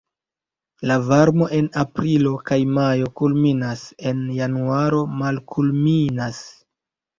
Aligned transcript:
La 0.91 0.95
varmo 1.09 1.49
en 1.57 1.67
aprilo 1.81 2.31
kaj 2.47 2.57
majo 2.79 3.13
kulminas, 3.21 3.85
en 4.13 4.25
januaro 4.41 5.05
malkulminas. 5.23 6.45